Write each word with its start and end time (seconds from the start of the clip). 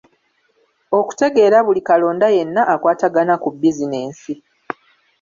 Okutegera 0.99 1.57
buli 1.65 1.81
kalonda 1.87 2.27
yenna 2.35 2.61
akwatagana 2.73 3.33
ku 3.43 3.49
bizinensi. 3.61 4.33